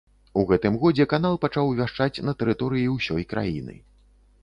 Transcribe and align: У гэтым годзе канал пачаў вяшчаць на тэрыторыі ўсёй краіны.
У 0.43 0.45
гэтым 0.51 0.77
годзе 0.83 1.05
канал 1.13 1.37
пачаў 1.45 1.71
вяшчаць 1.81 2.23
на 2.31 2.37
тэрыторыі 2.43 2.91
ўсёй 2.97 3.23
краіны. 3.37 3.81